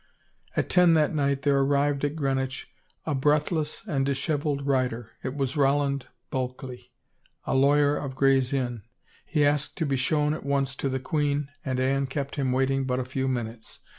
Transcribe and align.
At 0.57 0.67
ten 0.71 0.95
that 0.95 1.13
night 1.13 1.43
there 1.43 1.59
arrived 1.59 2.03
at 2.03 2.15
Greenwich 2.15 2.71
a 3.05 3.13
breath 3.13 3.51
less 3.51 3.83
and 3.85 4.03
disheveled 4.03 4.65
rider. 4.65 5.11
It 5.21 5.35
was 5.35 5.55
Roland 5.55 6.07
Bulkley, 6.31 6.91
a 7.45 7.53
lawyer 7.53 7.97
of 7.97 8.15
Gray's 8.15 8.51
Inn. 8.51 8.81
He 9.27 9.45
asked 9.45 9.77
to 9.77 9.85
be 9.85 9.95
shown 9.97 10.33
at 10.33 10.43
once 10.43 10.73
to 10.77 10.89
the 10.89 10.99
queen 10.99 11.49
and 11.63 11.79
Anne 11.79 12.07
kept 12.07 12.35
him 12.35 12.51
waiting 12.51 12.85
but 12.85 12.99
a 12.99 13.05
few 13.05 13.27
min 13.27 13.45
utes. 13.45 13.77